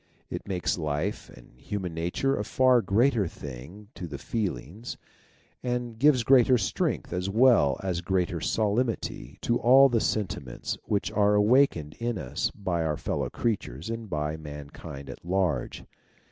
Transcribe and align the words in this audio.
It 0.31 0.47
makes 0.47 0.79
life 0.79 1.29
and 1.29 1.59
human 1.59 1.93
nature 1.93 2.35
a 2.35 2.43
far 2.43 2.81
greater 2.81 3.27
thing 3.27 3.89
to 3.93 4.07
the 4.07 4.17
feelings, 4.17 4.97
and 5.61 5.99
gives 5.99 6.23
greater 6.23 6.57
strength 6.57 7.13
as 7.13 7.29
well 7.29 7.79
as 7.83 8.01
greater 8.01 8.41
solemnity 8.41 9.37
to 9.41 9.59
all 9.59 9.89
the 9.89 10.01
sentiments 10.01 10.75
which 10.85 11.11
are 11.11 11.35
awakened 11.35 11.93
in 11.99 12.17
us 12.17 12.49
by 12.49 12.83
our 12.83 12.97
fellow 12.97 13.29
creatures 13.29 13.91
and 13.91 14.09
by 14.09 14.37
mankind 14.37 15.07
at 15.07 15.23
large. 15.23 15.83